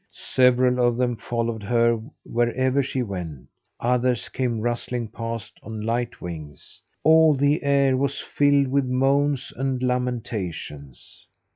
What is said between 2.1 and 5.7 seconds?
wherever she went; others came rustling past